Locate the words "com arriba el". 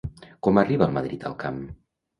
0.47-0.97